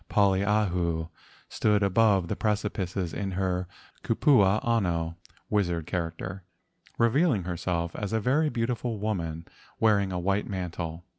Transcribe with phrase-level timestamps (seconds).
[0.09, 1.09] Poliahu
[1.47, 3.67] stood above the precipices in her
[4.03, 5.15] kupua ano
[5.47, 6.43] (wizard character),
[6.97, 9.45] revealing herself as a very beautiful woman
[9.79, 11.05] wearing a white mantle.